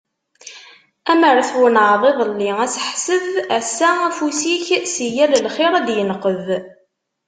Amer 1.11 1.37
twennɛeḍ 1.49 2.03
iḍelli 2.09 2.51
aseḥseb, 2.65 3.25
ass-a 3.57 3.89
afus-ik 4.07 4.65
si 4.93 5.07
yal 5.15 5.33
lxir 5.45 5.71
ad 5.79 5.83
d-yenqeb. 5.87 6.47